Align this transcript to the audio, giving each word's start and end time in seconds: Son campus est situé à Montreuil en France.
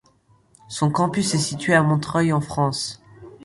Son 0.67 0.89
campus 0.91 1.35
est 1.35 1.37
situé 1.37 1.75
à 1.75 1.83
Montreuil 1.83 2.33
en 2.33 2.41
France. 2.41 3.03